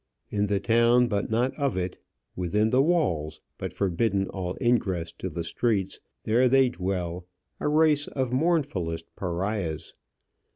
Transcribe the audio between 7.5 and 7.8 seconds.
a